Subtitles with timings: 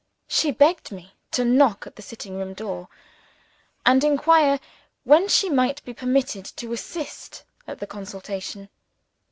[0.27, 2.89] She begged me to knock at the sitting room door,
[3.85, 4.59] and inquire
[5.03, 8.69] when she might be permitted to assist at the consultation.